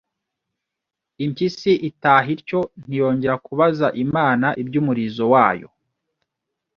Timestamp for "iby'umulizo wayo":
4.61-5.69